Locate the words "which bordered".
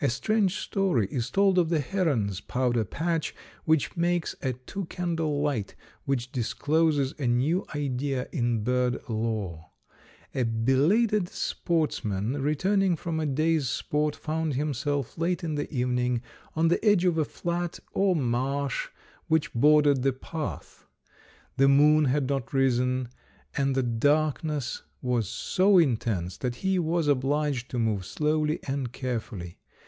19.28-20.02